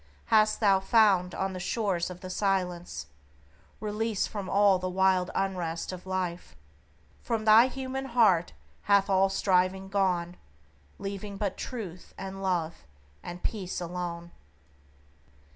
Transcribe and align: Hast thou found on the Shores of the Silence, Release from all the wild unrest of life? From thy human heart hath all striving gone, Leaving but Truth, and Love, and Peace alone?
Hast 0.33 0.59
thou 0.59 0.79
found 0.79 1.35
on 1.35 1.53
the 1.53 1.59
Shores 1.59 2.09
of 2.09 2.21
the 2.21 2.31
Silence, 2.31 3.05
Release 3.79 4.25
from 4.25 4.49
all 4.49 4.79
the 4.79 4.89
wild 4.89 5.29
unrest 5.35 5.91
of 5.91 6.07
life? 6.07 6.55
From 7.21 7.45
thy 7.45 7.67
human 7.67 8.05
heart 8.05 8.53
hath 8.89 9.11
all 9.11 9.29
striving 9.29 9.89
gone, 9.89 10.37
Leaving 10.97 11.37
but 11.37 11.55
Truth, 11.55 12.15
and 12.17 12.41
Love, 12.41 12.83
and 13.21 13.43
Peace 13.43 13.79
alone? 13.79 14.31